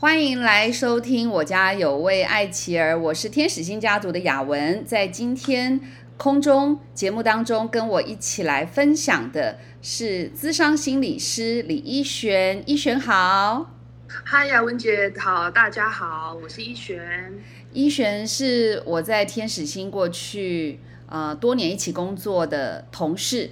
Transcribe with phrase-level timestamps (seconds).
[0.00, 5.80] 欢迎来收听我家有位爱妻儿，我是天使星家族的雅文，在今天
[6.16, 13.74] 空中节目当中，跟我一起来分享的是资商心理师李一璇，一璇好。
[14.06, 17.36] 嗨，雅文姐好，大家好，我是一璇。
[17.72, 20.78] 一璇是我在天使星过去
[21.08, 23.50] 呃多年一起工作的同事。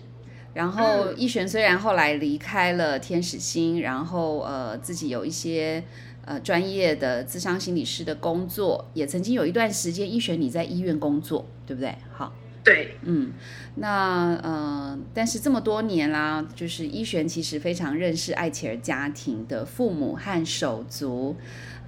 [0.54, 5.84] 然后一璇虽然后来离开了天使星，然后呃自己有一些
[6.26, 11.94] 呃专业的智商心理师的工作，也曾经有一段时间，依璇你在医院工作，对不对？
[12.12, 13.32] 好，对，嗯，
[13.76, 21.34] 那呃，但是这么多年啦，就是依璇其实非常认识艾琪儿家庭的父母和手足，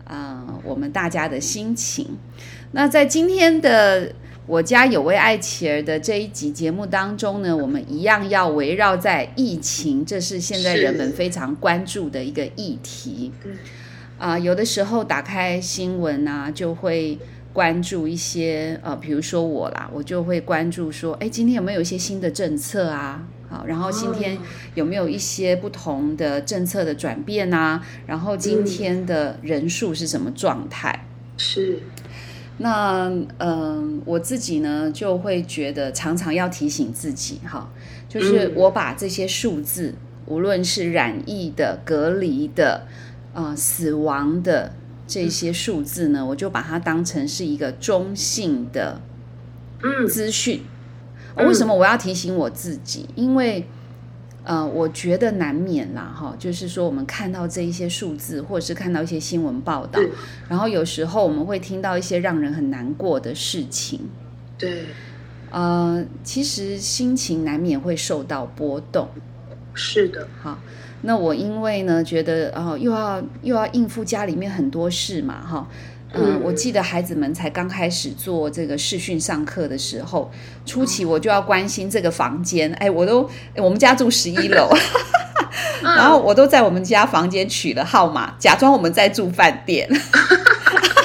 [0.05, 2.17] 啊，我们大家的心情。
[2.73, 4.15] 那在今天的。
[4.49, 13.31] 我家有位艾琪儿的这一集节目当中呢，我们一样要围绕在疫情，这是现在人们非常关注的一个议题。
[14.19, 17.19] 啊，有的时候打开新闻啊，就会
[17.53, 23.27] 关注一些呃，比如说我啦，我就会关注说，哎，今天有没有一些新的政策啊？
[23.49, 24.37] 好，然后今天
[24.75, 27.83] 有没有一些不同的政策的转变啊？
[28.07, 31.07] 然后今天的人数是什么状态？
[31.37, 31.79] 是。
[32.59, 37.73] 那嗯，我自己呢就会觉得常常要提醒自己哈，
[38.09, 39.95] 就是我把这些数字，
[40.27, 42.87] 无论是染疫的、隔离的、
[43.35, 44.73] 啊死亡的
[45.07, 49.01] 这些数字呢，我就把它当成是一个中性的
[50.09, 50.63] 资讯。
[51.37, 53.09] 为什么我要提醒我自己？
[53.15, 53.67] 因为
[54.45, 60.01] 呃，我觉得难免啦，哈，就是说我们看到这一些数字，或者是看到一些新闻报道，
[60.49, 64.09] 然后有时候我们会听到一些让人很难过的事情，
[64.57, 64.87] 对，
[65.51, 69.09] 呃，其实心情难免会受到波动，
[69.75, 70.59] 是的，好，
[71.03, 75.69] 那我因为呢，觉得哦，又要又要应付家里面很多事嘛，哈。
[76.15, 80.31] 嗯，我记得孩子们才刚开始做这个视讯上课的时候，
[80.65, 84.71] 初期我就要关心这个房间，哎，我都我们家住十一楼，
[85.85, 89.87] 然后我都在我们家房间取了号码，假装我们在住饭店，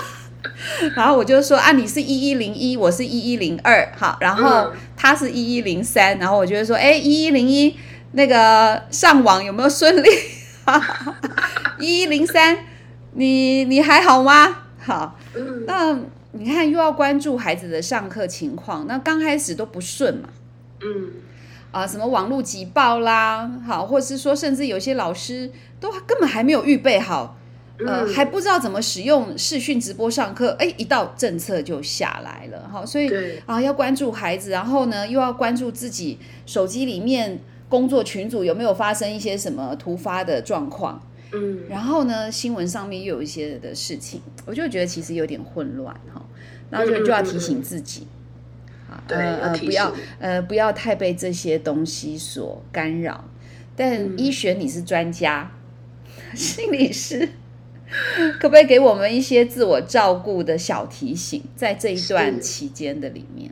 [0.95, 7.75] 然后我就说啊，你是一一零一，我是一一零二，好，然后他是一一零三，然后我就会说，哎，一一零一
[8.13, 10.09] 那个上网有没有顺利？
[11.79, 12.57] 一一零三，
[13.11, 14.63] 你你还好吗？
[14.79, 15.19] 好，
[15.67, 15.99] 那
[16.31, 20.29] 你看又要关注孩子的上课情况，那刚开始都不顺嘛，
[20.81, 21.11] 嗯，
[21.71, 27.37] 啊，什么网络挤爆啦，好，或者是说甚至有些老师都根本还没有预备好，
[27.85, 33.09] 呃，还不知道怎么使用视讯直播上课，哎，一到政策就下来了，好，所以
[33.45, 37.41] 啊要关注孩子，然后呢又要关注自己手机里面
[37.73, 41.01] 工作群组有没有发生一些什么突发的状况。
[41.31, 46.23] 嗯，然后呢，新闻上面又有一些的事情，我就觉得其实有点混乱哈，
[46.69, 48.05] 然后就就要提醒自己，
[48.87, 53.25] 啊，呃，不要呃不要太被这些东西所干扰。
[53.75, 55.49] 但医学你是专家，
[56.35, 57.27] 心理师，
[58.39, 63.51] 可不可以给我们一些自我照顾的小提醒，在这一段期间的里面？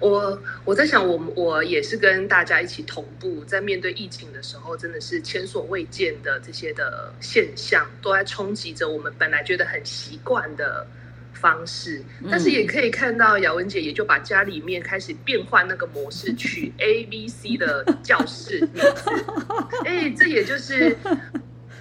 [0.00, 10.86] 我我在想，我我也是跟大家一起同步，在面对疫情的时候，真的是前所未见的这些的现象，都在冲击着我们本来觉得很习惯的
[11.32, 12.02] 方式。
[12.30, 19.10] 但是也可以看到，姚文姐也就把家里面开始变换那个模式，取 A、B、C 的教室名字。
[19.84, 20.96] 哎，这也就是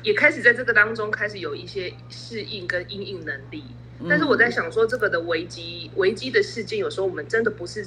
[0.07, 3.63] 也开始在这个当中开始有一些适应跟应应能力。
[4.09, 7.85] 但是我在想说，这个的危机危机的事件，有时候我们真的不是。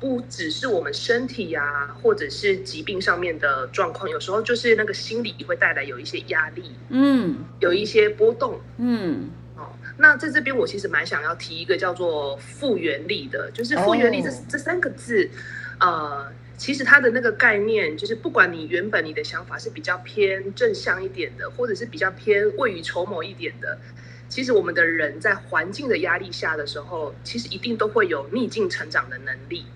[0.00, 15.30] 不只是我们身体呀，或者是疾病上面的状况，有时候就是那个心理会带来有一些压力，嗯，有一些波动，嗯，哦，那在这边我其实蛮想要提一个叫做复原力的，就是复原力这这三个字，
[15.80, 23.76] 呃，其实它的那个概念就是，不管你原本你的想法是比较偏正向一点的，或者是比较偏未雨绸缪一点的，
[24.28, 29.66] 其实我们的人在环境的压力下的时候，其实一定都会有逆境成长的能力。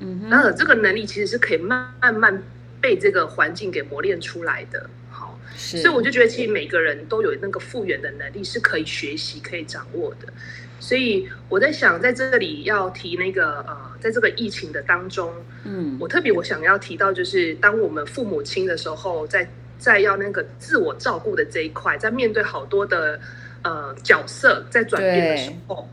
[0.00, 2.42] 嗯，那这个能力其实是可以慢慢
[2.80, 4.88] 被这个环境给磨练出来的。
[5.10, 10.32] 好，所以我就觉得，其实每个人都有那个复原的能力，是可以学习、可以掌握的。
[10.80, 15.32] 所以我在想，在这里要提那个呃，在这个疫情的当中，
[15.64, 19.48] 嗯，我特别我想要提到，就是当我们父母亲的时候，在
[19.78, 23.20] 在要那个自我照顾的这一块，在面对好多的
[23.62, 25.88] 呃角色在转变的时候。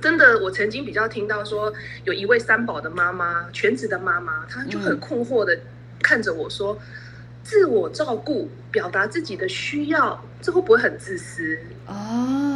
[0.00, 1.72] 真的，我曾经比较听到说，
[2.04, 5.58] 有一位三宝的妈妈，全职的妈妈，她就很困惑的
[6.02, 6.78] 看着我说
[7.42, 11.58] ：“自我照顾，表达自己的需要，这会不会很自私？
[11.86, 12.53] 哦，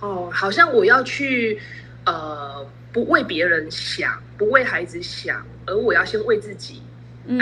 [0.00, 1.58] 哦，好像我要去
[2.04, 6.82] 呃不为别人想，不为孩子想，而我要先为自己。
[7.26, 7.38] 嗯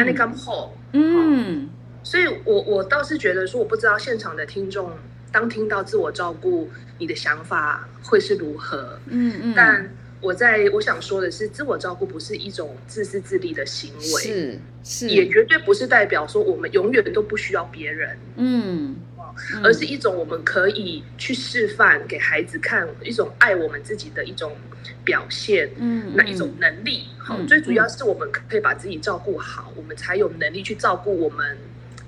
[0.92, 1.68] 嗯
[2.02, 4.90] 所以我我倒是觉得说，我不知道现场的听众
[5.32, 8.98] 当听到自我照顾，你的想法会是如何。
[9.06, 9.90] 嗯嗯，但
[10.20, 18.96] 我在我想说的是，自我照顾不是一种自私自利的行为，是是，也绝对不是代表说我们永远都不需要别人，嗯，
[19.62, 24.56] 而是一种我们可以去示范给孩子看一种爱我们自己的一种
[25.04, 25.70] 表现。
[25.78, 31.56] 嗯那一种能力，好、嗯最主要是我们可以把自己照顾好，我们才有能力去照顾我们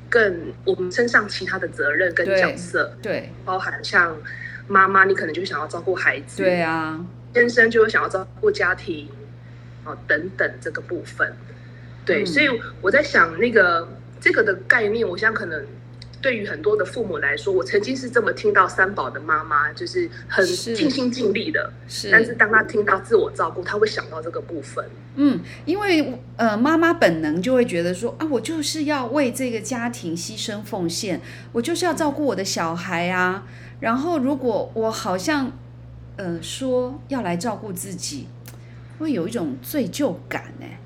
[0.08, 3.30] 更我们身上其他的责任跟角色，对。
[3.44, 4.16] 包含像
[4.68, 9.08] 妈妈，你可能就想要照顾孩子，对啊，先生就会想要照顾家庭，
[9.84, 11.32] 哦等等这个部分，
[12.04, 12.26] 对，嗯。
[12.26, 12.48] 所以
[12.80, 13.88] 我在想那个
[14.20, 15.64] 这个的概念，我想可能。
[16.26, 24.84] 对于很多的父母来说，我曾经是这么听到三宝的妈妈，就是很是尽心尽力的，是，但是当他听到自我照顾，他会想到这个部分。
[25.14, 31.20] 嗯，因为呃，妈妈本能就会觉得说啊，我就是要为这个家庭牺牲奉献，
[31.52, 33.46] 我就是要照顾我的小孩啊。
[33.78, 35.52] 然后如果我好像
[36.16, 38.26] 呃说要来照顾自己，
[38.98, 40.85] 会有一种罪疚感哎，嗯，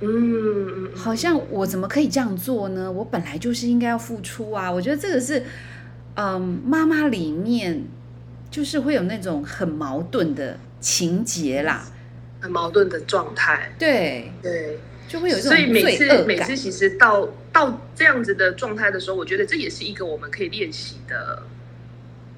[0.00, 2.90] 嗯好像我怎么可以这样做呢？
[2.90, 4.70] 我本来就是应该要付出啊。
[4.70, 5.42] 我觉得这个是
[6.14, 7.84] 嗯，妈妈里面
[8.50, 11.86] 就是会有那种很矛盾的情节啦，
[12.40, 13.72] 很矛盾的状态。
[13.78, 16.56] 对，对，就会有这所以每次每次。
[16.56, 21.42] 其实到到这样子的状态的时候，我觉得这也是一个我们可以练习的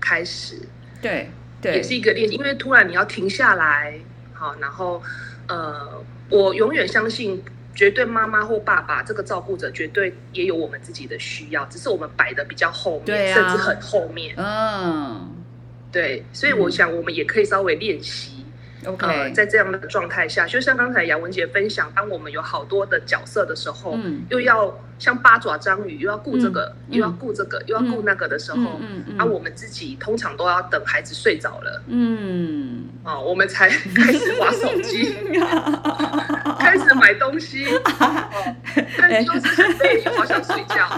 [0.01, 0.57] 开始，
[1.01, 1.31] 对
[1.61, 3.99] 对，也是一个练习，因为突然你要停下来，
[4.33, 5.03] 好，然后
[5.49, 7.43] 呃，我永远相信。
[7.75, 13.35] 绝对妈妈或爸爸这个照顾者绝对也有我们自己的需要，只是我们摆的比较后面，对啊。
[13.35, 14.35] 甚至很后面。
[14.37, 15.29] 嗯。
[15.91, 18.47] 对，所以我想我们也可以稍微练习
[18.87, 24.23] ，，OK，、呃，在这样的状态下，就像刚才杨文杰分享，当我们有好多的角色的时候，嗯。
[24.31, 26.97] 又要像八爪章鱼，又要顾这个，嗯。
[26.97, 28.81] 又要顾这个，又要顾那个的时候，
[29.19, 35.15] 啊，我们自己通常都要等孩子睡着了嗯，啊、我们才开始玩手机，
[37.03, 37.67] 买东西，
[37.99, 38.57] 哦
[38.97, 40.89] 但是又是很累，又好想睡觉。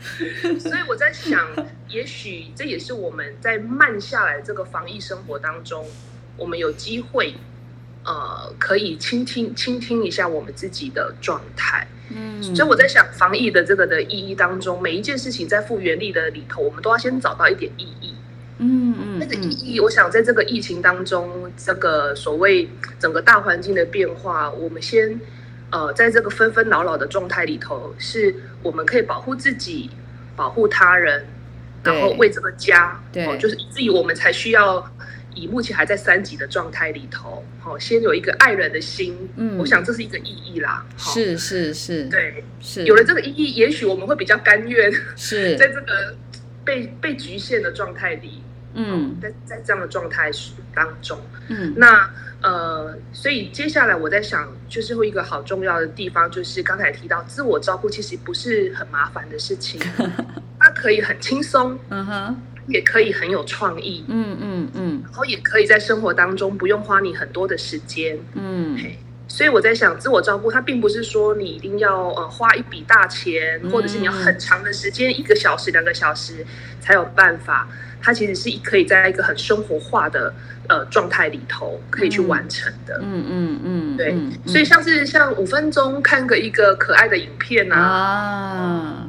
[0.58, 1.46] 所以我在想，
[1.88, 5.86] 也许这也是我们在慢下来这个防疫生活当中，
[6.36, 7.34] 我们有机会，
[8.04, 11.86] 呃，可以倾听倾听一下我们自己的状态。
[12.08, 18.16] 嗯，所以我在想，防疫的这个的意义当中，每一件事情在复原力的里头，我们都要先找到一点意义。
[18.60, 19.66] 嗯嗯那个意嗯。
[19.66, 22.68] 义，我想在这个疫情当中，这个所谓
[22.98, 25.20] 整个大环境的变化，我们先
[25.70, 29.88] 呃，在这个纷纷扰扰的状态里头，是我们可以保护自己、
[30.36, 31.24] 保护他人，
[31.82, 33.24] 然后为这个家，对。
[33.26, 34.84] 哦，就是以至于我们才需要
[35.34, 39.56] 以目前还在三级的状态里头，好、先有一个爱人的心，嗯。
[39.58, 40.84] 我想这是一个意义啦。
[40.96, 41.12] 好。
[41.12, 42.84] 是是是，对，是。
[42.84, 45.54] 有了这个意义，也许我们会比较甘愿是。
[45.56, 46.16] 在这个
[46.64, 48.42] 被被局限的状态里，
[48.74, 49.16] 嗯。
[49.20, 50.30] 在在这样的状态
[50.74, 51.18] 当中，
[51.48, 51.74] 嗯。
[51.76, 52.10] 那
[52.42, 59.80] 呃，所以接下来我在想，就是会一个好重要的地方，就是刚才提到自我照顾，其实不是很麻烦的事情，
[60.58, 62.36] 它可以很轻松，嗯哼。
[62.66, 65.02] 也可以很有创意，嗯嗯嗯。
[65.02, 68.16] 然后也可以在生活当中不用花你很多的时间。
[68.34, 68.76] 嗯。
[68.76, 68.96] 嘿。
[69.26, 76.46] 所以我在想，自我照顾它并不是说你一定要呃花一笔大钱，或者是你要很长的时间，一个小时、两个小时
[76.80, 77.68] 才有办法。
[78.02, 80.32] 它其实是可以在一个很生活化的
[80.68, 82.98] 呃状态里头可以去完成的。
[83.02, 89.06] 嗯嗯嗯，对嗯，所以像是像五分钟看个一个可爱的影片啊，啊，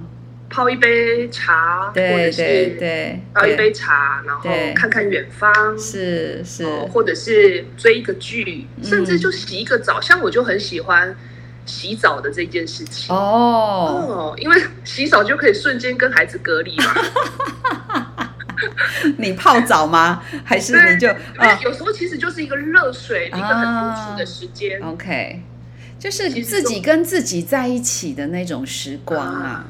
[0.49, 10.01] 泡一杯茶，或者对对是对，泡一杯茶，然后看看远方，是是，哦，或者是追一个剧，嗯甚至就洗一个澡。
[10.01, 11.15] 像我就很喜欢
[11.65, 13.15] 洗澡的这件事情。
[13.15, 18.25] 哦，哦，因为洗澡就可以瞬间跟孩子隔离嘛。
[19.17, 20.21] 你泡澡吗？
[20.43, 24.81] 还是你就啊有时候其实就是一个热水，一个很独处的时间。
[24.81, 25.41] ？OK，
[25.99, 29.65] 就是自己跟自己在一起的那种时光啊，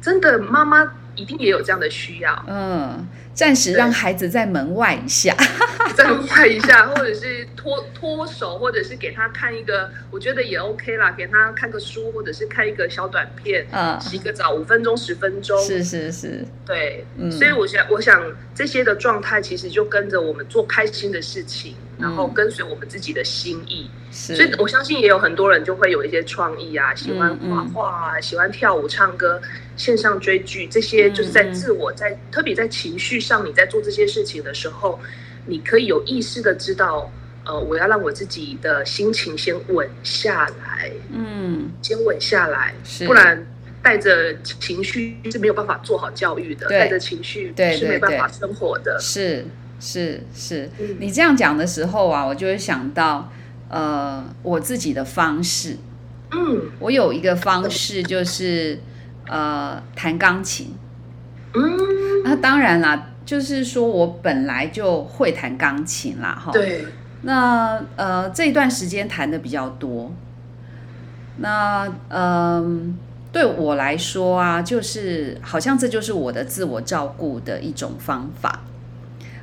[0.00, 0.84] 真的，妈妈
[1.14, 3.06] 一定也有这样的需要，嗯，
[3.36, 5.36] 暂时让孩子在门外一下，
[5.94, 13.66] 在门外一下，或者是脱脱手，或者是给他看一个，我觉得也 OK 啦，给他看个书，或者是看一个小短片。
[13.70, 17.30] 嗯，洗个澡五分钟十分钟，是是是，对，嗯。
[17.30, 18.24] 所以我想，我想
[18.54, 23.90] 这些的状态其实就跟着我们做开心的事情，然后跟随我们自己的心意。
[24.10, 29.40] 是，所以我相信也有很多人就会有一些创意啊，喜欢嗯画画啊，喜欢跳舞、唱歌、
[29.76, 34.98] 线上追剧，这些就是在自我在特别在情绪上，你在做这些事情的时候，
[35.46, 37.10] 你可以有意识的知道，
[37.44, 42.74] 呃，我要让我自己的心情先稳下来，嗯，先稳下来，
[43.06, 43.46] 不然
[43.82, 46.78] 带着情绪是没有办法做好教育的，对。
[46.78, 48.98] 带着情绪是没办法生活的。
[49.00, 49.44] 是
[49.78, 53.30] 是是，嗯你这样讲的时候啊，我就会想到，
[53.68, 55.76] 呃，我自己的方式。
[56.32, 58.78] 嗯我有一个方式就是，
[59.28, 60.74] 呃，弹钢琴。
[61.54, 61.62] 嗯，
[62.24, 66.52] 那当然啦，就是说我本来就会弹钢琴啦，哈。。
[66.52, 66.84] 对，
[67.22, 70.12] 那呃，这一段时间弹的比较多。
[71.38, 72.98] 那嗯、
[73.30, 78.62] 对我来说啊，就是好像这就是我的自我照顾的一种方法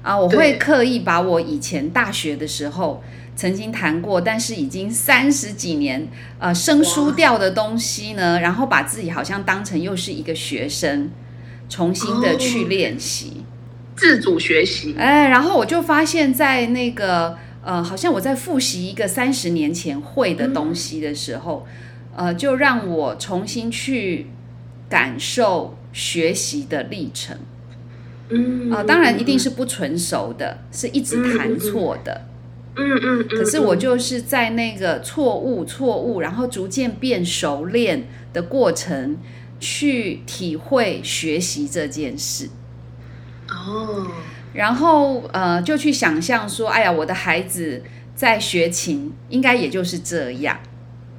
[0.03, 0.15] 啊。
[0.15, 3.01] 我会刻意把我以前大学的时候
[3.35, 6.07] 曾经谈过，但是已经三十几年
[6.37, 11.09] 呃生疏掉的东西呢，然后把自己好像当成又是一个学生，
[11.67, 13.43] 重新的去哦练习。
[13.95, 14.95] 自主学习。
[14.97, 21.65] 哎，然后我就发现，在那个呃，好像我在复习一个三十年前会的东西的时候，
[22.15, 24.27] 呃，就让我重新去
[24.89, 27.37] 感受学习的历程
[28.29, 32.21] 嗯啊、当然，一定是不纯熟的，是一直弹错的。
[32.75, 39.17] 嗯嗯嗯，可是我嗯就是在那个错误、错误，然后逐渐变熟练的过程，
[39.59, 42.49] 去体会学习这件事。
[43.49, 44.07] 哦，
[44.53, 47.83] 然后呃，就去想象说，哎呀，我的孩子
[48.15, 50.57] 在学琴，应该也就是这样。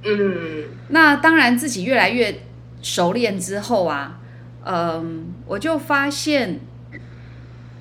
[0.02, 2.40] 嗯那当然，自己越来越
[2.82, 4.18] 熟练之后啊，
[4.66, 6.58] 嗯、我就发现，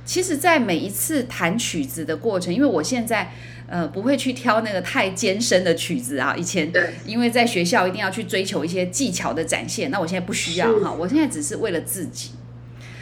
[0.05, 3.31] 其实，在每一次弹曲子的过程，因为我现在
[3.67, 12.31] 呃不会去挑那个太艰深的曲子啊，以前对，因为在学校一定要去追求一些技巧的展现，那我现在不需要哈，我现在只是为了自己。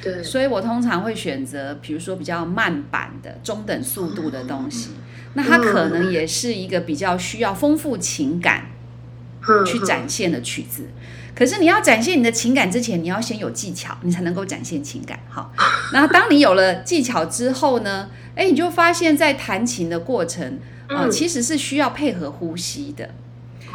[0.04, 4.90] 对，所以我通常会选择，比如说比较慢板的、中等速度的东西。
[5.34, 8.66] 那它可能也是一个比较需要丰富情感
[9.48, 10.84] 嗯去展现的曲子。
[11.34, 15.20] 可是你要展现你的情感之前，你要先有技巧，你才能够展现情感。
[15.30, 15.52] 好，
[15.94, 23.10] 然后当你有了技巧之后呢，哎，你就发现，在弹琴的过程，呃，嗯其实是需要配合呼吸的。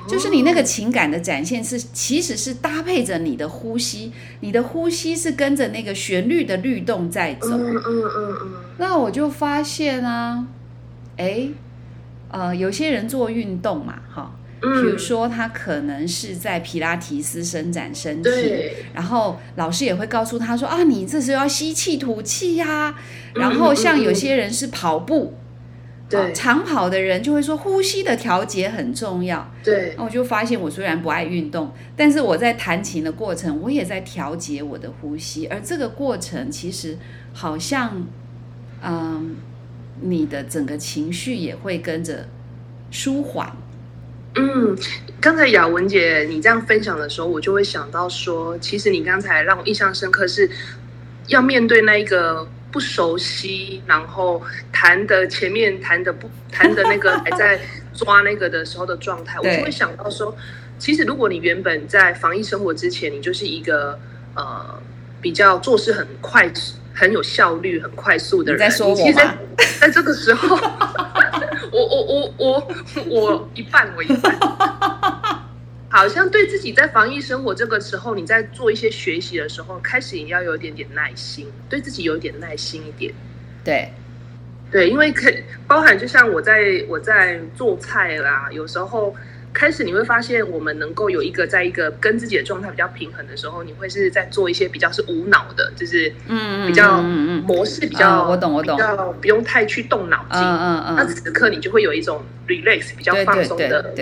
[0.09, 7.49] 就是你那个情感的展现是，其实是搭配着你的呼吸，你的呼吸是跟着那个旋律的律动在走。
[7.51, 10.47] 嗯嗯嗯嗯那我就发现啊，
[11.17, 11.49] 哎，
[12.31, 14.37] 呃，有些人做运动嘛，哈，
[14.67, 18.31] 比嗯，如说他可能是在皮拉提斯伸展身体，
[18.93, 22.95] 然后老师也会告诉他说啊，你这时候要吸气吐气呀、
[23.35, 23.41] 嗯。
[23.41, 25.35] 然后像有些人是跑步，
[26.09, 26.21] 对。
[26.21, 29.53] 啊长跑的人就会说呼吸的调节很重要。
[29.63, 36.97] 对，那我就发现，我虽然不爱运动，但是我在弹琴的过程，我也在调节我的呼吸，而这个过程其实
[37.33, 38.07] 好像，
[38.83, 39.37] 嗯，
[40.01, 42.29] 你的整个情绪也会跟着
[42.91, 43.51] 舒缓。
[44.37, 44.77] 嗯，
[45.21, 50.49] 刚才雅文姐你这样分享的时候，我就会想到说，其实你刚才让我印象深刻是，
[51.29, 57.59] 要面对那一个不熟悉，然后谈的前面谈的不谈的那个还在
[57.95, 60.37] 抓那个的时候的状态，我就会想到说，
[60.79, 63.99] 其实如果你原本在防疫生活之前，你就是一个
[64.35, 64.81] 呃
[65.21, 66.53] 比较做事很快。
[66.99, 69.35] 很有效率、很快速的人，你在说我其实在吗
[69.79, 70.57] 在这个时候，
[71.73, 72.69] 我我我我
[73.09, 74.37] 我 一半，我一半。
[75.89, 83.15] 好像对自己在防疫生活这个时候，你在做一些学习的时候，开始也要有一点点耐心，对自己有点耐心一点。
[83.65, 83.91] 对，
[84.71, 85.33] 对，因为可
[85.67, 89.15] 包含就像我在我在做菜啦，有时候
[89.57, 100.43] 开始你会发现，我们能够有一个在一个跟自己的状态比较平衡的时候，你会是在做一些比较是无脑的，就是嗯比较模式比较、嗯我懂我懂比较不用太去动脑筋。
[100.43, 103.95] 嗯嗯嗯，那此刻你就会有一种 relax 比较放松的，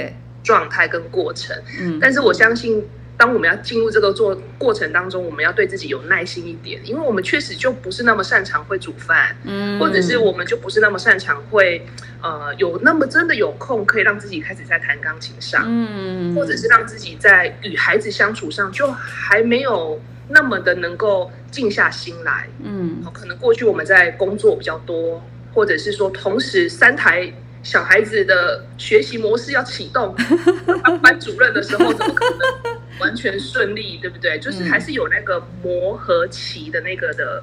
[0.43, 1.57] 状态跟过程。
[1.81, 2.83] 嗯，但是我相信，
[3.17, 9.79] 当我们要进入这个做过程当中，我们要对自己有耐心一点，因为我们确实就不是那么擅长会煮饭，嗯。
[9.79, 11.87] 或者是我们就不是那么擅长会
[12.23, 22.49] 呃有那么真的有空可以让自己开始在弹钢琴上，嗯，或者是让自己在与孩子相处上就还没有那么的能够静下心来。
[22.63, 23.03] 嗯。
[23.05, 25.23] 哦可能过去我们在工作比较多，
[25.55, 30.15] 或者是说同时三台小孩子的学习模式要启动，
[30.83, 32.75] 当班主任的时候怎么可能完
[33.25, 34.39] 全顺利，对不对？
[34.39, 37.43] 就是还是有那个磨合期的那个的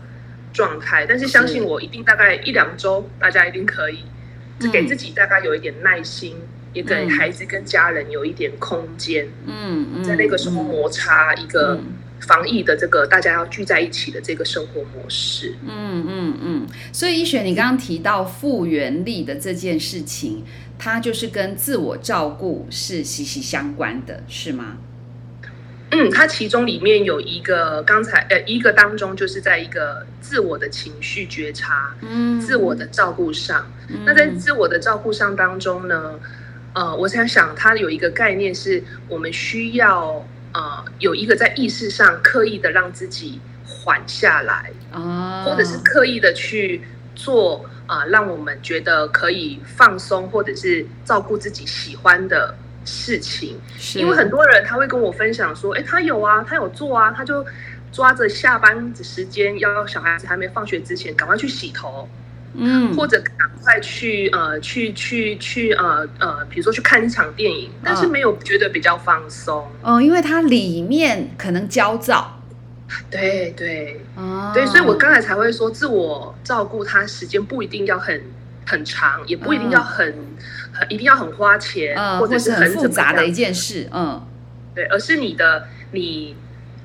[0.53, 4.03] 状态，但是相信我，一定大概一两周，大家一定可以
[4.71, 6.35] 给自己大概有一点耐心，
[6.73, 15.55] 也给嗯孩子跟家人有一点空间，嗯嗯，在那个时候摩擦一个嗯防疫的这个大家要聚在一起的这个生活模式。
[15.67, 20.45] 嗯嗯嗯，所以一雪，你刚刚提到复原力的这件事情，
[20.77, 24.77] 它就是跟自我照顾是息息相关的，是吗？
[25.91, 33.69] 嗯，它其中里面有一个刚才呃一个当中，就是在一个自我的情绪觉察、嗯自我的照顾上。
[34.05, 36.17] 那在自我的照顾上当中呢，
[36.73, 46.81] 呃，我想想，它有一个概念是我们需要呃有一个在意识上刻意的让自己缓下来，啊，或者是刻意的去
[47.15, 53.59] 做啊、呃让我们觉得可以放松，或者是照顾自己喜欢的事情。
[53.95, 57.45] 因为很多人他会跟我分享说，哎，他有啊，他有做啊，他就
[57.91, 62.07] 抓着下班时间，要小孩子还没放学之前，赶快去洗头，
[62.53, 62.93] 嗯。
[62.95, 69.69] 或者赶快去呃去去去呃呃，比如说去看一场电影，但是嗯没有觉得比较放松。
[69.81, 72.37] 哦，因为它里面可能焦躁。
[73.09, 74.01] 对对。
[74.17, 78.21] 哦，对，所以我刚才才会说，自我照顾它时间不一定要很
[78.71, 80.15] 很长，也不一定要很、
[80.71, 84.25] 很一定要很花钱，呃，或者是很复杂的一件事，嗯
[84.73, 86.33] 对，而是你的你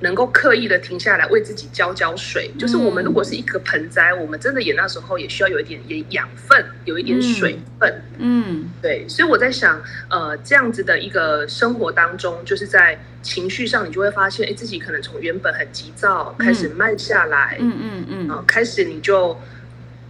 [0.00, 2.50] 能够刻意的停下来为自己浇浇水。
[2.58, 8.02] 就是我们如果是一个盆栽，我们真的也那时候也需要有一点也养分，有一点水分。
[8.18, 19.38] 嗯对，所以我在想，呃，这样子的一个生活当中，就是在情绪上，你就会发现，哎，自己可能从原本很急躁开始慢下来，嗯嗯嗯啊、开始你就。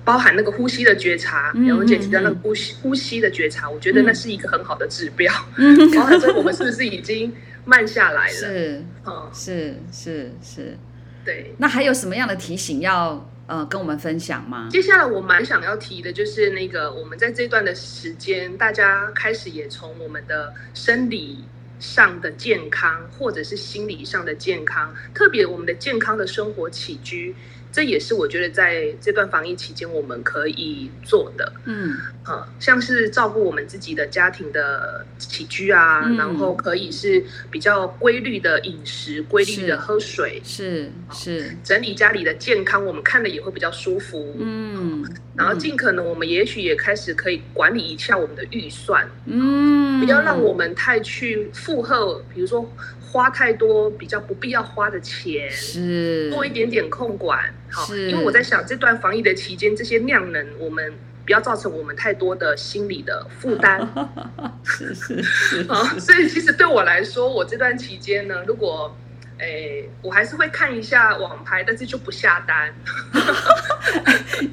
[0.06, 5.34] 包含那个呼吸的觉察，嗯杨文姐嗯提到那个嗯呼吸呼吸的觉察，我觉得那是一个很好的指标。
[5.56, 7.34] 嗯， 包含说我们是不是已经
[7.64, 8.32] 慢下来了？
[8.32, 10.78] 是嗯，是是是，
[11.24, 11.52] 对。
[11.58, 14.68] 那还有什么样的提醒要呃跟我们分享吗？
[14.70, 21.44] 接下来我蛮想要提的就是那个，我们在这段的时间，大家开始也从我们的生理
[21.80, 27.34] 上的健康，或者是心理上的健康，特别我们的健康的生活起居，
[27.76, 31.52] 这也是我觉得在这段防疫期间我们可以做的。
[31.66, 44.34] 嗯呃，像是照顾我们自己的家庭的起居啊，嗯然后可以是比较规律的饮食、规律的喝水，是是，整理家里的健康，我们看了也会比较舒服。
[44.38, 45.04] 嗯，
[45.36, 52.66] 然后尽可能我们也许也开始可以管理一下我们的预算，嗯，不要让我们太去负荷，比如说
[53.02, 55.50] 花太多比较不必要花的钱。
[55.50, 63.80] 是多一点点控管，好，因为我在想这段防疫的期间，这些量能我们不要造成我们太多的心理的负担。
[64.64, 68.96] 是是是啊，所以其实对我来说，我这段期间呢，如果
[69.38, 72.74] 诶，我还是会看一下网拍，但是就不下单。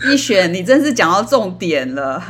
[0.12, 2.22] 一选，你真是讲到重点了。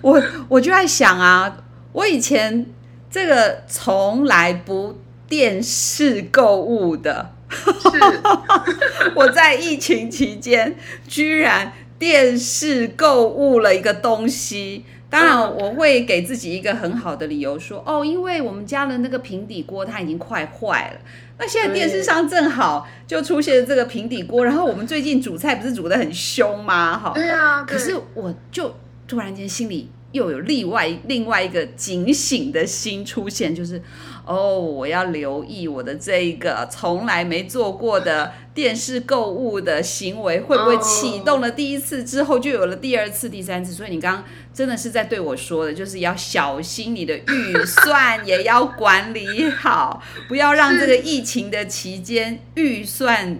[0.00, 2.66] 我我就在想啊，我以前
[3.10, 8.20] 这个从来不电视购物的，是，
[9.16, 10.74] 我在疫情期间
[11.06, 14.84] 居然电视购物了一个东西。
[15.10, 21.00] 当然，嗯我会给自己一个很好的理由说，哦，因为我们家的那个平底锅它已经快坏了。
[21.38, 26.98] 那现在电视上正好就出现了这个平底锅，然后我们最近煮菜不是煮的很凶吗？
[26.98, 28.74] 哈，对啊，可是我就
[29.06, 33.82] 突然间心里又有另外另外一个警醒的心出现，就是
[34.24, 43.72] 哦，我要留意我的这一个从来没做过的电视购物的行为，会不会启动了第一次之后就有了第二次、第三次？
[43.72, 44.24] 所以你刚刚
[44.54, 53.38] 真的是在对我说的，就是要小心你的预算也要管理好，不要让这个疫情的期间预算。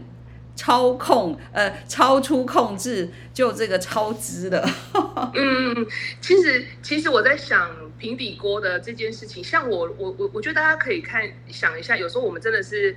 [0.57, 4.65] 操控呃超出控制，就这个超支了。
[5.35, 5.87] 嗯，
[6.21, 12.97] 其实其实我在想平底锅的这件事情，像我我我我觉得大家可以看想一下，有时候我们真的是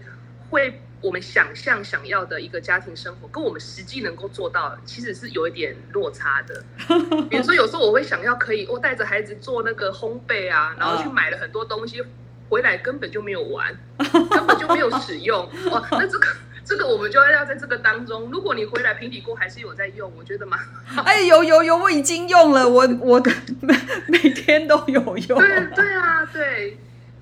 [0.49, 6.63] 会我们想象想要的一个家庭生活，跟我们实际能够做到，其实是有一点落差的。
[7.29, 12.03] 比如说有时候我会想要可以我带着孩子做那个烘焙啊，然后去买了很多东西。
[12.49, 15.85] 回来根本就没有玩，根本就没有使用哇。
[15.91, 16.29] 那这个
[16.67, 20.59] 这个我们就要在这个当中，如果你回来平底锅还是有在用，我觉得蛮
[21.05, 23.23] 哎，有有有，我已经用了，我我
[23.61, 23.73] 每
[24.07, 25.39] 每天都有用。
[25.39, 26.77] 对对啊，对。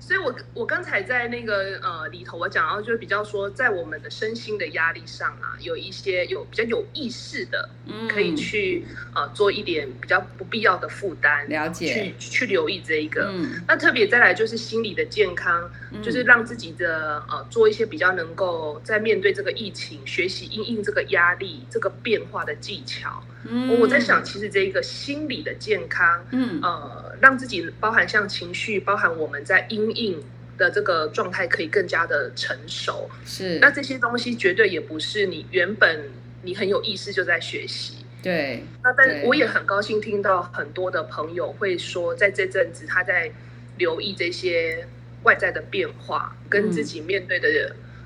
[0.06, 13.32] 所以我，我刚才在那个呃里头，我讲到就是比较说，在我们的身心的压力上啊，有一些有比较有意识的，嗯可以去呃做一点比较不必要的负担，了解去去留意这一个。
[13.32, 15.68] 嗯那特别再来就是心理的健康，
[16.00, 23.24] 就是让自己的呃做一些比较能够在面对这个疫情、学习应应这个压力、这个变化的技巧。
[23.68, 30.22] 我我在想，其实这一个心理的健康，嗯呃，让自己包含像情绪，包含我们在阴影
[30.58, 33.10] 的这个状态，可以更加的成熟。
[33.24, 36.10] 是那这些东西绝对也不是你原本
[36.42, 38.04] 你很有意识就在学习。
[38.22, 43.30] 对那但是我也很高兴听到很多的朋友会说，在这阵子他在
[43.78, 44.84] 留意这些
[45.22, 47.48] 外在的变化，跟自己面对的、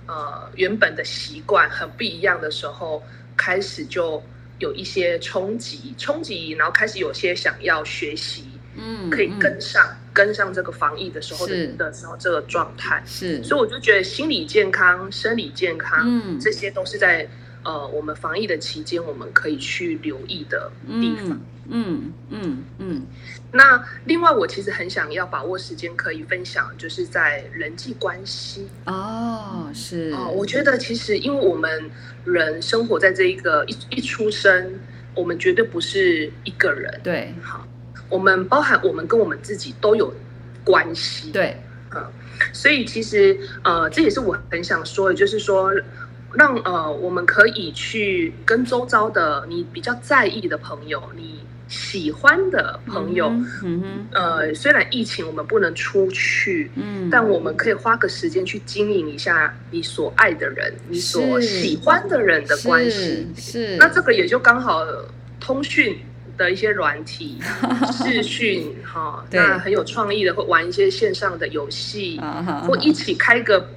[0.06, 3.02] 呃原本的习惯很不一样的时候，
[3.36, 4.22] 开始就
[4.60, 8.44] 有一些冲击，冲击，然后开始有些想要学习，
[8.76, 11.66] 嗯可以嗯跟上、跟上这个防疫的时候是。
[11.66, 13.02] 的的时候这个状态。
[13.04, 13.42] 是。
[13.42, 16.38] 所以我就觉得心理健康、生理健康，嗯。
[16.38, 17.28] 这些都是在
[17.62, 21.28] 呃我们防疫的期间，我们可以去留意的地方。
[21.28, 21.40] 嗯
[21.72, 23.02] 嗯嗯嗯。
[23.52, 28.68] 那另外，我其实很想要把握时间，可以分享，就是在人际关系。
[28.86, 30.10] 哦是。
[30.12, 31.90] 哦、我觉得其实因为我们
[32.24, 34.78] 人生活在这一个一一出生，
[35.14, 37.32] 我们绝对不是一个人，对。
[37.42, 37.66] 好，
[38.08, 40.12] 我们包含我们跟我们自己都有
[40.64, 41.56] 关系，对
[41.94, 42.04] 嗯
[42.52, 45.70] 所以其实呃，这也是我很想说的，就是说，
[46.34, 57.08] 让呃，我们可以去跟周遭的你比较在意的朋友，你喜欢的朋友，嗯哼呃，虽然疫情我们不能出去，嗯。
[57.10, 63.26] 但我们可以花个时间去经营一下你所爱的人，你所喜欢的人的关系。
[63.36, 64.84] 是是那这个也就刚好
[65.40, 65.98] 通讯
[66.36, 67.38] 的一些软体、
[67.92, 69.40] 视讯哈，对。
[69.40, 72.20] 那很有创意的，会玩一些线上的游戏，
[72.66, 73.68] 或一起开个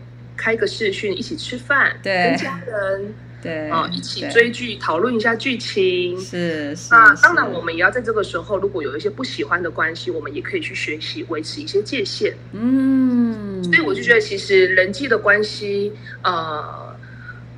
[0.44, 2.32] 开个视讯，一起吃饭，对。
[2.32, 6.20] 跟家人对啊一起追剧，讨论一下剧情。
[6.20, 12.34] 是是那当然，我们也要在这个时候，如果有一些不喜欢的关系，我们也可以去学习维持一些界限。
[12.52, 16.94] 嗯，所以我就觉得，其实人际的关系，呃，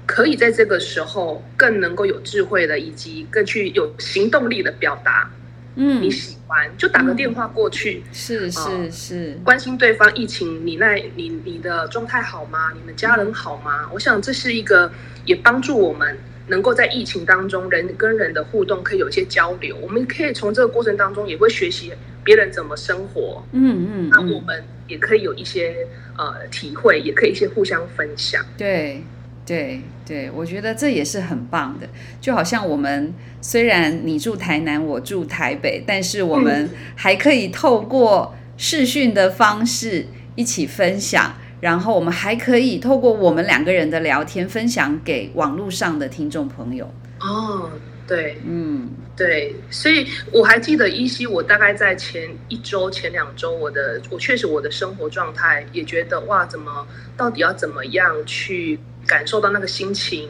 [0.05, 5.31] 可以在这个时候更能够有智慧的，以及更去有行动力的表达
[5.75, 12.71] 嗯你喜欢，就打个电话过去，是是是关心对方疫情，你那你你的状态好吗？
[12.73, 13.89] 你们家人好吗？
[13.93, 14.91] 我想这是一个
[15.25, 21.91] 也帮助我们能够在疫情当中人跟人的互动可以有一些交流，我们可以从这个过程当中也会学习
[22.23, 25.75] 别人怎么生活，嗯嗯那我嗯们也可以有一些
[26.17, 28.45] 呃体会，也可以一些互相分享。
[28.57, 29.03] 对
[29.45, 31.87] 对对，我觉得这也是很棒的。
[32.19, 46.91] 就好像我们虽然你住台南，我住台北，但是我们还可以透过视讯的方式一起分享，然后我们还可以透过我们两个人的聊天分享给网络上的听众朋友。
[47.19, 47.69] 哦，
[48.07, 60.29] 对嗯对，所以我还记得依稀，我大概在前一周、前两周，我的我确实我的生活状态也觉得哇，怎么到底要怎么样去感受到那个心情？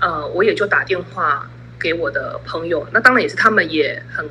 [0.00, 1.48] 呃，我也就打电话
[1.78, 4.28] 给我的朋友，那当然也是他们也很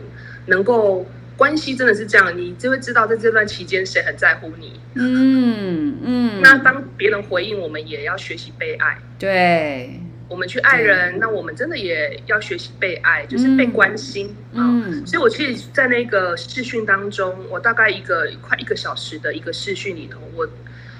[0.48, 1.06] 能够
[1.38, 4.80] 关系真的是这样，你就会知道在这段期间谁很在乎你。
[4.96, 8.98] 嗯嗯，那当别人回应，我们也要学习被爱。
[9.18, 14.60] 对，我们去爱人，那我们真的也要学习被爱，就是被关心啊。
[14.60, 20.46] 嗯所以我其实，在那个视讯当中，我大概一个快一个小时的一个视讯里头，我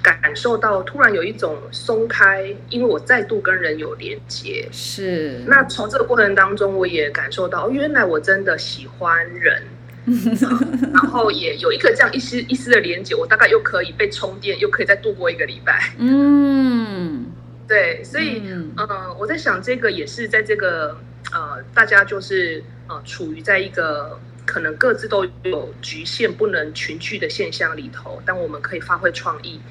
[0.02, 4.68] 感受到突然有一种松开，因为我再度跟人有连接。
[4.72, 9.64] 是那从这个过程当中，我也感受到，哦原来我真的喜欢人，
[10.94, 15.94] 然后也有一个这样一丝一丝的连接，我大概又可以被充电，又可以再度过一个礼拜。
[15.98, 17.26] 嗯，
[17.68, 20.98] 对，所以嗯呃，我在想，这个也是在这个
[21.32, 29.62] 呃，大家就是呃，处于在一个可能各自都有局限、不能群聚的现象里头，但我们可以发挥创意，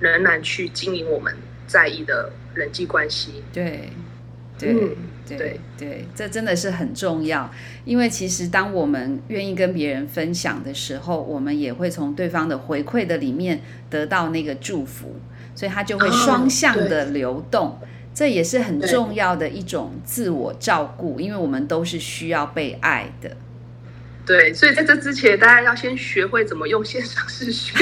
[0.00, 1.34] 仍然去经营我们
[1.66, 3.42] 在意的人际关系。
[3.52, 3.90] 对
[4.58, 4.72] 对。
[4.72, 4.96] 嗯，
[5.28, 7.50] 对对对，这真的是很重要，
[7.84, 15.16] 因为其实当我们愿意跟别人分享的时候，我们也会从对方的回馈的里面得到那个祝福，
[15.54, 17.78] 所以它就会哦双向的流动。
[18.14, 23.36] 这也是很重要的一种自我照顾，因为我们都是需要被爱的。
[24.28, 27.74] 对，所以在这之前，大家要先学会怎么用线上视讯，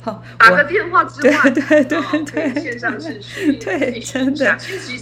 [0.00, 2.62] 好， 打个电话之外，对对对对。
[2.62, 4.56] 线上视讯， 对真的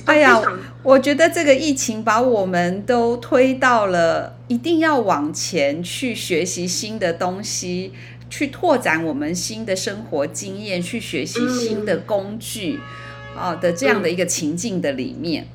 [0.07, 0.41] 哎呀
[0.83, 7.93] 我觉得这个疫情把我们都推到了一定要往前去学习新的东西，
[8.31, 12.81] 去拓展我们新的生活经验，去学习新的工具，
[13.37, 15.47] 啊、的这样的一个情境的里面。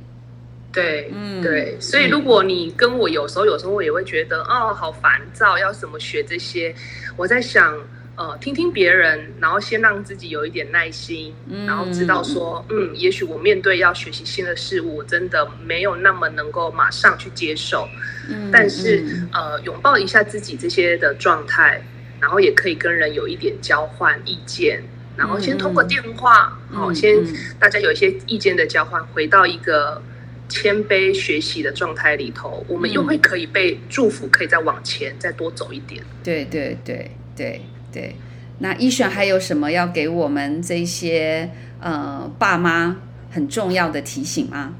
[0.78, 1.42] 对，嗯。
[1.42, 6.74] 对，所以如果你跟我有时候，有时候我也会觉得，哦，好烦躁，要怎么学这些？
[7.16, 7.78] 我在想，
[8.16, 11.34] 呃，听听别人，然后先让自己有一点耐心，
[11.68, 17.88] 然后知道说，嗯，也许我面对要学习新的事物，我真的没有那么能够马上去接受，
[18.30, 21.82] 嗯，但是呃，拥抱一下自己这些的状态，
[22.20, 24.82] 然后也可以跟人有一点交换意见，
[25.16, 27.16] 然后先通过电话，好，先
[27.60, 30.02] 大家有一些意见的交换，回到一个
[30.50, 36.04] 谦卑学习的状态里头，我们又会可以被祝福，可以再往前再多走一点。
[36.24, 37.62] 对对对对。
[37.90, 38.16] 对，
[38.60, 42.98] 那一璇还有什么要给我们这些呃爸妈
[43.32, 44.76] 很重要的提醒吗？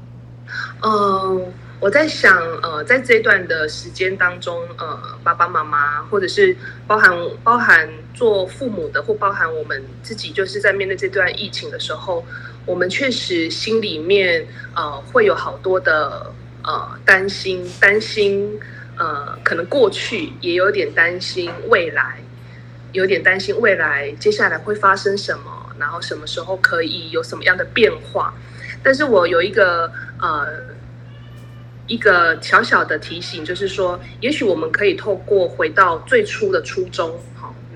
[0.82, 6.54] 嗯，我在想，呃，在这段的时间当中，呃，爸爸妈妈或者是
[6.86, 7.10] 包含
[7.42, 12.24] 包含做父母的，或包含我们自己，就是在面对这段疫情的时候，
[12.68, 16.30] 我们确实心里面呃会有好多的
[16.62, 18.60] 呃担心，担心
[18.96, 22.18] 呃可能过去也有点担心未来。
[22.92, 28.32] 有点担心未来接下来会发生什么，然后什么时候可以有什么样的变化。
[28.82, 30.46] 但是我有一个呃
[31.86, 37.18] 一个小小的提醒，就是说，也许我们可以透过回到最初的初衷。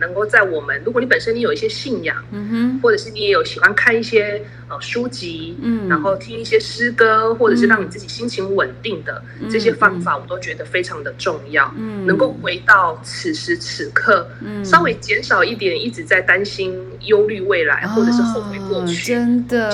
[0.03, 11.73] 能够在我们，如果你本身你有一些信仰，嗯哼，或者是你也有喜欢看一些呃书籍，嗯，然后听一些诗歌，或者是让你自己心情稳定的这些方法，我都觉得非常的重要。
[11.79, 19.71] 嗯，能够回到此时此刻，嗯，稍微减少一点一直在担心、忧虑未来，或者是后悔过去，真的。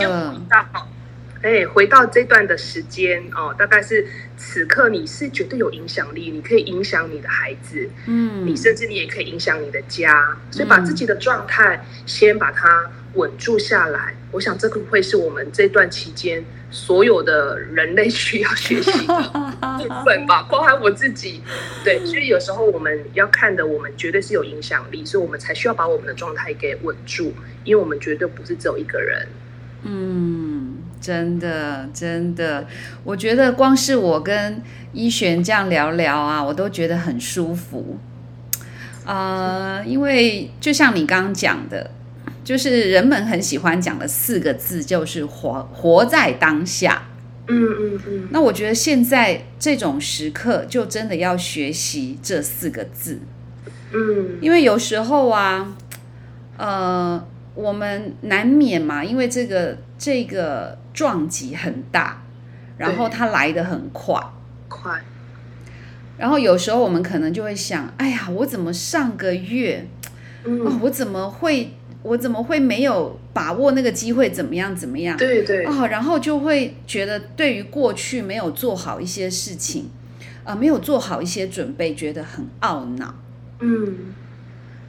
[1.42, 14.16] 哎，回到这段的时间哦，大概是此刻你是绝对有影响力，你可以影响你的孩子，嗯，你甚至你也可以影响你的家，所以把自己的状态先把它稳住下来。
[14.32, 21.40] 我想这个会是我们这段期间所有的人类需要学习的部分吧， 包含我自己。
[21.84, 29.28] 对，所以有时候我们要看的，我们绝对是有影响力，所以我们才需要把我们的状态给稳住，因为我们绝对不是只有一个人。
[29.84, 30.74] 嗯。
[31.00, 32.66] 真的，真的，
[33.04, 34.60] 我觉得光是我跟
[34.92, 37.96] 一璇这样聊聊啊，我都觉得很舒服。
[39.04, 41.90] 呃，因为就像你刚刚讲的，
[42.44, 47.04] 就是人们很喜欢讲的四个字，就是活活在当下。
[47.46, 48.28] 嗯嗯嗯。
[48.30, 53.20] 那我觉得现在这种时刻，就真的要学习这四个字。
[53.94, 54.38] 嗯。
[54.40, 55.74] 因为有时候啊，
[56.56, 57.24] 呃。
[57.58, 62.22] 我们难免嘛，因为这个这个撞击很大，
[62.76, 64.14] 然后它来的很快，
[64.68, 65.02] 快。
[66.16, 69.88] 然后有时候我们可能就会想，哎呀，我怎么上个月，
[70.44, 71.72] 哦，我怎么会，
[72.04, 74.30] 我怎么会没有把握那个机会？
[74.30, 75.16] 怎么样，怎么样？
[75.16, 75.64] 对对。
[75.64, 79.90] 哦，然后就会觉得对于过去没有做好一些事情，
[80.44, 83.16] 啊，没有做好一些准备，觉得很懊恼。
[83.58, 84.14] 嗯。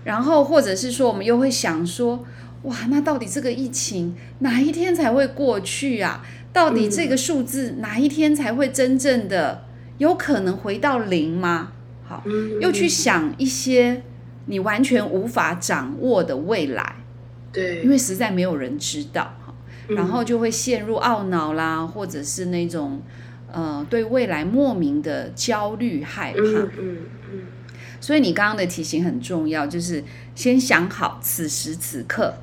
[0.03, 2.23] 然后或者是说，我们又会想说。
[2.63, 6.25] 哇，那到底这个疫情哪一天才会过去啊？
[6.51, 9.65] 到底这个数字哪一天才会真正的
[9.97, 11.71] 有可能回到零吗？
[12.03, 12.23] 好，
[12.59, 14.01] 又去想一些
[14.47, 16.95] 你完全无法掌握的未来，
[17.53, 19.53] 对，因为实在没有人知道哈，
[19.89, 23.01] 然后就会陷入懊恼啦，或者是那种
[23.51, 26.97] 呃对未来莫名的焦虑害怕，嗯
[27.31, 27.41] 嗯，
[28.01, 32.33] 所以你刚刚的提醒很重要，就是先想好此时此刻。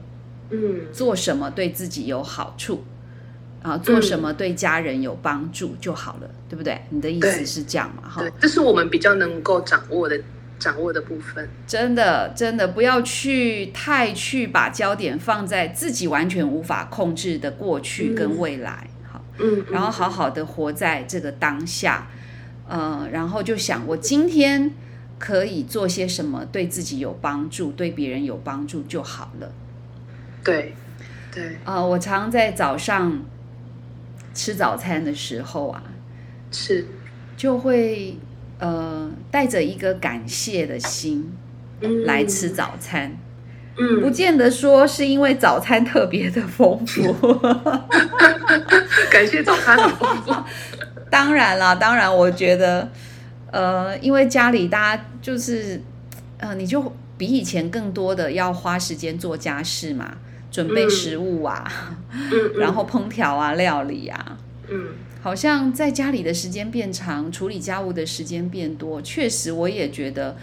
[0.50, 2.84] 嗯，做什么对自己有好处
[3.62, 3.76] 啊？
[3.78, 6.80] 做什么对家人有帮助就好了，对不对？
[6.90, 8.08] 你的意思是这样嘛？
[8.08, 10.20] 哈，这是我们比较能够掌握的、
[10.58, 11.48] 掌握的部分。
[11.66, 22.08] 真的，真的不要去太去把焦点放在自己完全无法控制的过去跟未来，好，嗯，然后好好的活在这个当下，
[22.68, 24.72] 呃，然后就想我今天
[25.18, 29.50] 可以做些什么对自己有帮助、对别人有帮助就好了。
[30.46, 30.74] 对，
[31.34, 33.22] 对，呃，我常在早上
[34.32, 35.82] 吃早餐的时候啊，
[36.50, 36.86] 是。
[37.36, 38.16] 就会
[38.58, 41.36] 呃带着一个感谢的心
[42.06, 43.14] 来吃早餐，
[43.76, 47.12] 嗯，不见得说是因为早餐特别的丰富，
[49.12, 50.34] 感谢早餐的丰富。
[51.10, 52.90] 当然啦，当然，我觉得
[53.50, 55.78] 呃，因为家里大家就是
[56.38, 60.16] 呃，你就比以前更多的要花时间做家事嘛。
[60.50, 61.98] 准备食物啊，
[62.58, 64.88] 然后烹调啊，料理啊，嗯，
[65.20, 69.02] 好像在家里的时间变长，处理家务的时间变多。
[69.02, 70.36] 确实，我也觉得，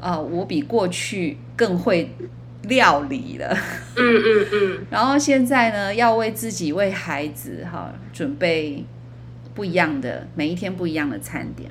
[0.00, 2.14] 呃，我比过去更会
[2.62, 3.56] 料理了。
[3.96, 4.78] 嗯嗯嗯。
[4.90, 8.84] 然后现在呢，要为自己、为孩子哈准备
[9.54, 11.70] 不一样的每一天不一样的餐点。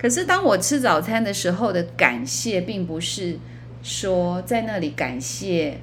[0.00, 3.36] 可是，当我吃早餐的时候的感谢，并不是
[3.82, 5.80] 说在那里感谢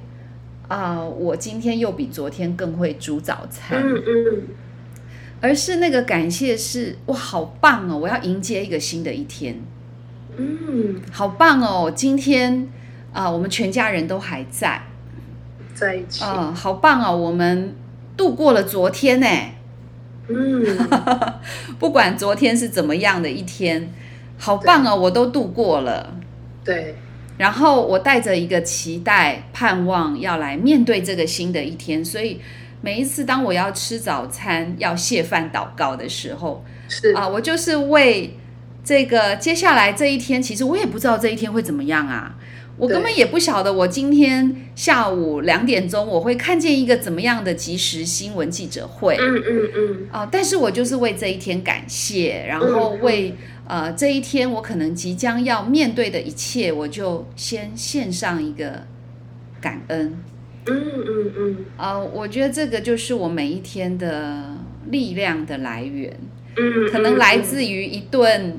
[0.68, 4.42] 啊、我今天又比昨天更会煮早餐，嗯嗯，
[5.40, 7.96] 而是那个感谢是哇，好棒哦！
[7.96, 9.60] 我要迎接一个新的一天，
[10.36, 11.92] 嗯，好棒哦！
[11.94, 12.68] 今天
[13.12, 14.82] 啊、我们全家人都还在，
[15.74, 17.16] 在一起，嗯、好棒哦！
[17.16, 17.74] 我们
[18.16, 19.26] 度过了昨天呢，
[20.28, 20.66] 嗯，
[21.78, 23.92] 不管昨天是怎么样的一天，
[24.36, 24.96] 好棒哦！
[24.96, 26.14] 我都度过了。
[26.64, 26.96] 对，
[27.36, 32.04] 然后我带着一个期待、盼望，要来面对这个新的一天。
[32.04, 32.40] 所以
[32.80, 38.36] 每一次当我要吃早餐、要谢饭祷告的时候，是啊，我就是为
[38.84, 42.36] 这个接下来这一天，其实我也不知道这一天会怎么样啊。
[42.78, 53.34] 我根本也不晓得，我今天下午两点钟我会看见一个怎么样的即时新闻记者会嗯嗯嗯，啊、但是我就是为这一天感谢，然后为、
[53.66, 58.86] 呃这一天我可能即将要面对的一切，我就先献上一个
[59.60, 60.18] 感恩。
[60.68, 64.56] 嗯嗯嗯啊、我觉得这个就是我每一天的
[64.90, 66.16] 力量的来源。
[66.56, 68.58] 嗯，可能来自于一顿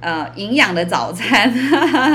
[0.00, 1.52] 呃营养的早餐，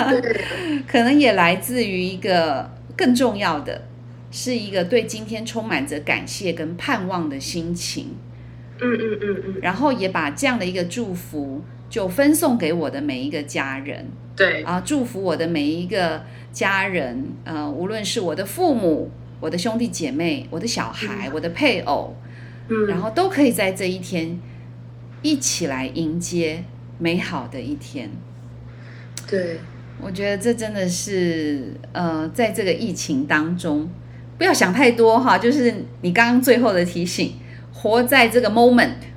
[0.09, 0.41] 对，
[0.87, 3.83] 可能也来自于一个更重要的，
[4.29, 8.15] 是一个对今天充满着感谢跟盼望的心情，
[8.81, 16.23] 嗯嗯嗯嗯，然后也把这样的一个祝福就分送给我的每一个家人对，啊，祝福我的每一个
[16.53, 22.15] 家人，呃，无论是我的父母、我的兄弟姐妹、我的小孩、我的配偶，
[22.69, 24.39] 嗯，然后都可以在这一天
[25.21, 26.63] 一起来迎接
[26.99, 28.09] 美好的一天。
[29.27, 29.59] 对，
[30.01, 33.89] 我觉得这真的是呃，在这个疫情当中，
[34.37, 37.33] 不要想太多哈，就是你刚刚最后的提醒，
[37.73, 39.08] 活在这个 moment。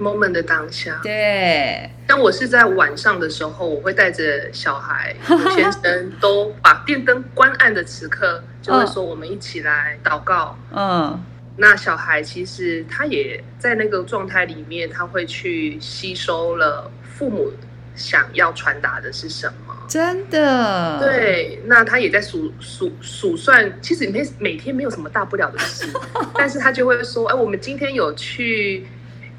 [0.00, 0.98] Moment 的当下。
[1.02, 10.58] 对，但我是在晚上的时候，我会带着小孩、我先生都把电灯关暗的时刻，就会说我们一起来祷告。
[10.74, 11.22] 嗯
[11.56, 17.52] 那小孩其实他也在那个状态里面，他会去吸收了父母
[17.94, 19.76] 想要传达的是什么。
[19.86, 25.86] 真的，，对，那他也在数数数算，其实每每天没有什么大不了的事，
[26.34, 28.86] 但是他就会说，哎，我们今天有去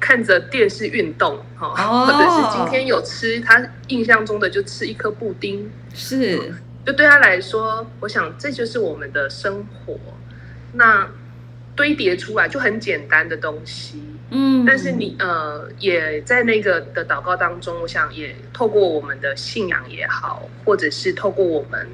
[0.02, 2.04] 看着电视运动，哈、哦。
[2.04, 6.52] 或者是今天有吃他印象中的就吃一颗布丁，是，
[6.84, 9.96] 就对他来说，我想这就是我们的生活。
[10.72, 11.08] 那
[11.76, 21.86] 堆叠出来就很简单的东西，嗯，但是你呃也在那个的祷告当中，我想也透过我们的信仰也好，或者是透过我们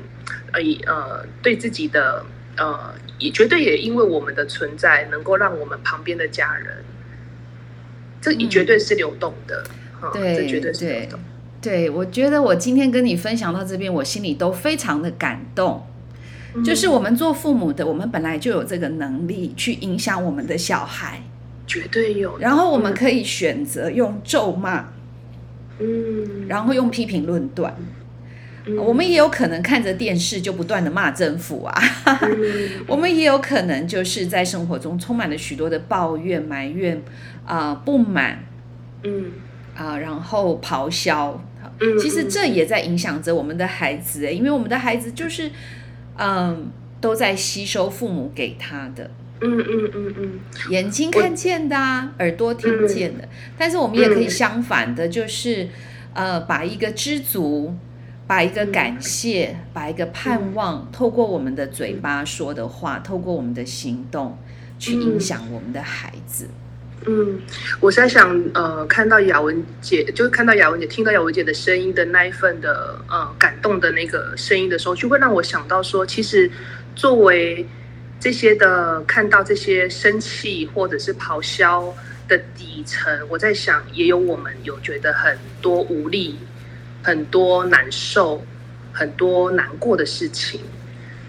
[0.53, 2.25] 呃以呃对自己的
[2.57, 6.83] 呃也绝对也因为我们的存在，能够让我们旁边的家人，
[8.35, 9.65] 这绝对是流动的，
[10.01, 11.21] 哈对这绝对是流对动。
[11.61, 15.85] 对，我觉得我今天跟你分享到这边，我心里都非常的感动。
[16.55, 16.63] 嗯。
[16.63, 21.21] 就是我们做父母的，我们本来就有这个能力去影响我们的小孩，
[21.67, 24.89] 绝对有，然后我们可以选择用咒骂，
[25.81, 27.75] 嗯，然后用批评论断。
[28.67, 28.77] 嗯。
[28.77, 31.75] 我们也有可能看着电视就不断的骂政府啊，
[32.23, 32.69] 嗯。
[32.87, 37.03] 我们也有可能就是在生活中充满了许多的抱怨、埋怨、
[37.49, 38.45] 啊、不满
[39.03, 39.33] 嗯
[39.75, 41.43] 啊、然后咆哮。
[41.81, 45.51] 嗯，其实这也在影响着我们的孩子，欸因为我们的孩子就是
[46.17, 49.11] 嗯都在吸收父母给他的。
[49.41, 55.69] 嗯嗯嗯嗯眼睛看见的、啊，耳朵听见的，但是我们也可以相反的，就是
[56.13, 57.73] 呃，把一个知足，
[58.27, 64.37] 把一个感谢，把一个盼望，透过我们的嘴巴说的话，透过我们的行动，
[64.79, 66.49] 去影响我们的孩子。
[67.07, 67.41] 嗯，
[67.81, 76.51] 我在想，呃，看到雅文姐，就是看到雅文姐，听到雅文姐的声音的那一份的呃感动的那个声音的时候，就会让我想到说，其实
[76.97, 77.67] 作为
[78.21, 81.95] 这些的看到这些生气或者是咆哮
[82.27, 86.37] 的底层，我在想，也有我们有觉得很多无力、
[87.03, 88.45] 很多难受、
[88.93, 90.61] 很多难过的事情。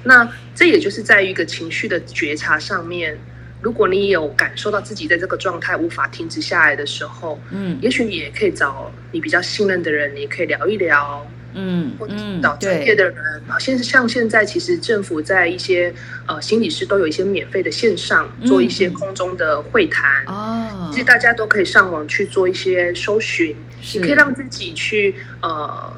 [0.03, 3.17] 那这也就是在于一个情绪的觉察上面。
[3.61, 7.77] 如果你有感受到自己在这个状态无法停止下来的时候，嗯。
[7.81, 13.15] 也许你也可以找你比较信任的人，你可以聊一聊，嗯或者嗯找，专，业的人。
[13.49, 15.93] 啊，现在像现在，其实政府在一些
[16.25, 20.89] 呃心理师都有一些免费的线上嗯做一些空中的会谈，哦。
[20.93, 23.55] 其实，大家都可以上网去做一些搜寻，
[23.93, 25.93] 你可以让自己去呃，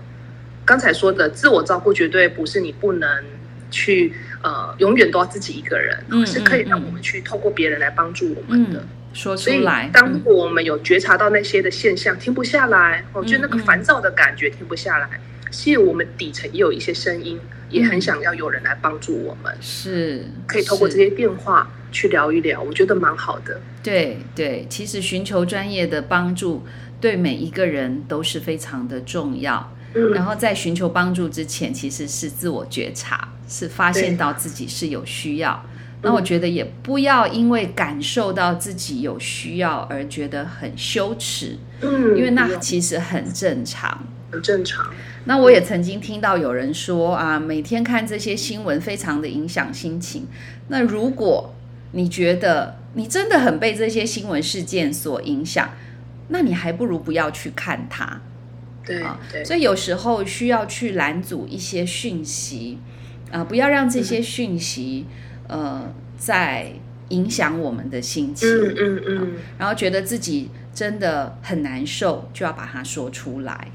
[0.66, 3.24] 刚才说的自我照顾，绝对不是你不能
[3.70, 4.14] 去
[4.44, 8.80] 呃永远都要自己一个人，嗯是可以让我们去透过别人来帮助我们的。
[8.80, 15.08] 嗯，说出来，，嗯当我们有觉察到那些的现象停不下来，我觉得那个烦躁的感觉停不下来，
[15.52, 17.40] 其实我们底层也有一些声音，
[17.70, 23.60] 也很想要有人来帮助我们，是可以透过这些电话去聊一聊，我觉得蛮好的。
[23.84, 26.66] 对对，其实寻求专业的帮助
[27.02, 29.76] 对每一个人都是非常的重要。
[29.94, 35.64] 嗯，然后在寻求帮助之前，其实是自我觉察，是发现到自己是有需要。
[36.04, 44.04] 那我觉得也不要因为感受到自己有需要而觉得很羞耻，嗯，因为那其实很正常。
[44.32, 44.86] 很正常。
[45.26, 50.26] 那我也曾经听到有人说啊，每天看这些新闻非常的影响心情。
[50.70, 51.54] 那如果
[51.92, 55.70] 你觉得你真的很被这些新闻事件所影响，
[56.30, 58.22] 那你还不如不要去看它。
[58.92, 62.78] 对啊，所以有时候需要去拦阻一些讯息，
[63.32, 65.06] 啊、不要让这些讯息，
[65.48, 66.74] 呃，在
[67.10, 69.34] 影响我们的心情，嗯嗯嗯。
[69.58, 73.68] 然后觉得自己真的很难受，就要把它说出来。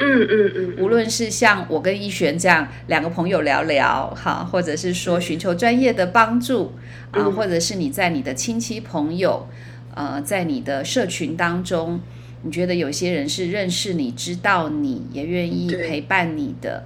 [0.00, 6.72] 嗯嗯嗯，无论是像我跟一璇这样两个朋友聊聊，哈，或者是说寻求专业的帮助
[7.12, 7.32] 啊、嗯。
[7.32, 9.48] 或者是你在你的亲戚朋友，
[9.94, 12.00] 呃，在你的社群当中，
[12.44, 16.84] 你觉得有些人是认识你、知道你，也愿意陪伴你的，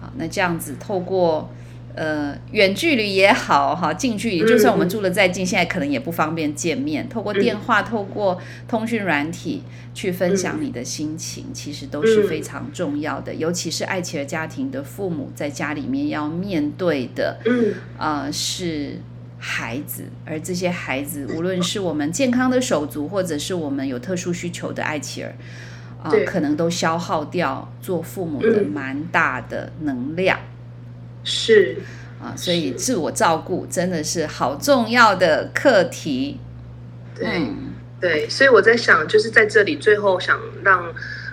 [0.00, 1.50] 好，那这样子透过。
[1.98, 7.08] 呃，远距离也好，哈，近距离，就算我们嗯住的再近，现在可能也不方便见面。
[7.08, 8.38] 透过电话，透过
[8.68, 9.62] 通讯软体
[9.94, 13.34] 去分享你的心情，其实都是非常重要的。
[13.34, 19.00] 尤其是爱企儿家庭的父母，在家里面要面对的，嗯呃，是
[19.38, 25.34] 孩子，而这些孩子，无论是我们健康的手足，或者是我们有特殊需求的爱妻儿，
[26.02, 30.38] 啊、对可能都消耗掉做父母的嗯蛮大的能量。
[31.24, 31.76] 是，
[32.20, 36.40] 啊，所以自我照顾真的是好重要的课题。
[37.14, 37.26] 对。
[37.28, 37.56] 嗯，
[38.00, 40.92] 对，所以我在想，就是在这里最后想让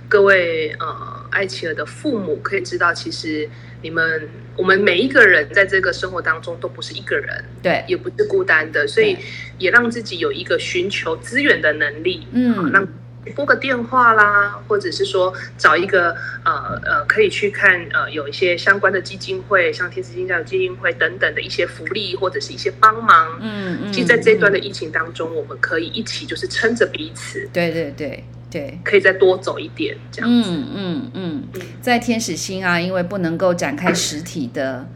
[0.10, 3.48] 各位呃爱妻儿的父母可以知道，其实
[3.84, 4.28] 你们
[4.58, 9.16] 我们每一个人在这个生活当中都不是一个人，对，也不是孤单的，所以
[9.60, 12.72] 也让自己有一个寻求资源的能力，嗯。
[12.72, 12.88] 让
[13.38, 16.14] 拨个电话啦，或者是说找一个
[16.44, 23.40] 呃呃可以去看呃有一些相关的基金会，像天使基金教育基金会等等的一些福利或者是一些帮忙。
[23.42, 28.22] 嗯嗯，其实在这一段的嗯疫情当中，我们可以一起就是撑着彼此，对对对
[28.54, 28.80] 对。
[28.84, 30.30] 可以再多走一点，这样。
[30.32, 31.44] 嗯嗯嗯，
[31.82, 34.88] 在天使星啊，因为不能够展开实体的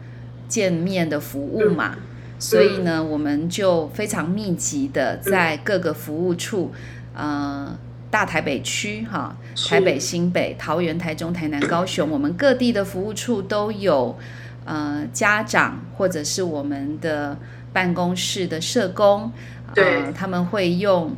[0.46, 1.96] 见面的服务嘛，
[2.38, 6.72] 所以呢，我们就非常密集的在各个服务处，
[7.14, 7.76] 呃，
[8.10, 9.36] 大台北区哈，
[9.68, 14.16] 台北、新北、桃园、台中、台南、高雄，我们各地的服务处都有，
[14.64, 17.36] 呃，家长或者是我们的
[17.72, 19.32] 办公室的社工，
[19.74, 21.14] 对呃，他们会用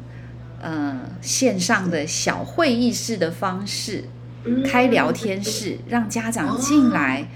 [0.61, 4.04] 呃线上的小会议室的方式
[4.44, 7.26] 嗯开聊天室，让家长进来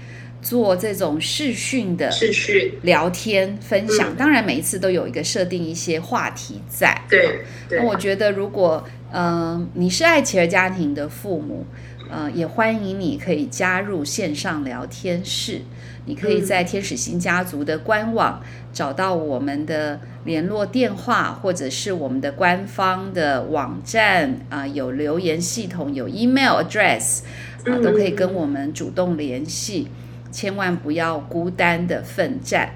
[0.41, 4.11] 做这种视讯的视讯，聊天分享。
[4.11, 7.01] 嗯当然，每一次都有一个设定一些话题在。
[7.09, 11.65] 对对那，我觉得，如果呃你是爱企儿家庭的父母，
[12.11, 15.61] 呃，也欢迎你可以加入线上聊天室。
[16.05, 18.41] 你可以在天使星家族的官网
[18.71, 27.21] 找到我们的联络电话，或者是我们的官方的网站啊、有留言系统，有 email address
[27.65, 29.87] 啊、嗯都可以跟我们主动联系。
[30.31, 32.73] 千万不要孤单的奋战。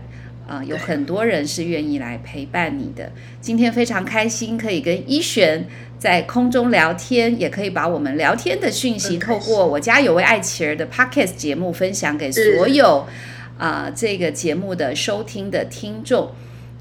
[0.50, 3.12] 啊、有很多人是愿意来陪伴你的。
[3.40, 5.68] 今天非常开心，可以跟一璇
[6.00, 13.06] 在空中聊天，也可以把我们聊天的讯息透过我家有位爱妻儿的 Podcast 节目分享给所有
[13.60, 16.32] 啊、这个节目的收听的听众。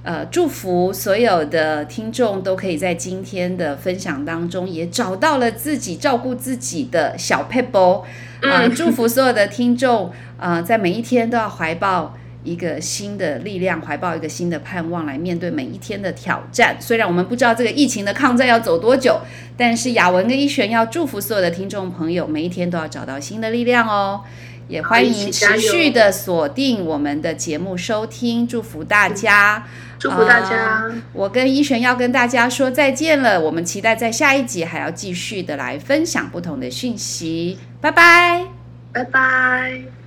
[0.05, 8.03] 呃，祝福所有的听众都可以在今天的分享当中也找到了自己照顾自己的小 pebble
[8.41, 16.77] 啊、嗯祝福所有的听众啊，在每一天都要怀抱一个新的力量，怀抱一个新的盼望来面对每一天的挑战。
[16.81, 19.21] 虽然我们不知道这个疫情的抗战要走多久，
[19.57, 24.23] 但是雅文跟一璇要祝福所有的听众朋友，每一天都要找到新的力量哦。
[24.69, 29.67] 也欢迎持续的锁定我们的节目收听，祝福大家。
[29.99, 38.45] 祝福大家，呃我跟一璇要跟大家说再见了，我们期待在下一集还要继续的来分享不同的讯息，拜拜。
[38.93, 39.98] 拜拜。